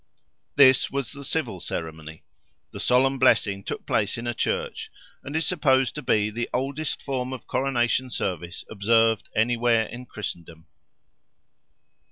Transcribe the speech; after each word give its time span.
This 0.55 0.89
was 0.89 1.11
the 1.11 1.23
civil 1.23 1.59
ceremony; 1.59 2.23
the 2.71 2.79
solemn 2.79 3.19
blessing 3.19 3.63
took 3.63 3.85
place 3.85 4.17
in 4.17 4.25
a 4.25 4.33
church, 4.33 4.89
and 5.23 5.35
is 5.35 5.45
supposed 5.45 5.93
to 5.93 6.01
be 6.01 6.31
the 6.31 6.49
oldest 6.55 7.03
form 7.03 7.31
of 7.33 7.45
coronation 7.45 8.09
service 8.09 8.65
observed 8.67 9.29
anywhere 9.35 9.85
in 9.85 10.07
Christendom. 10.07 10.65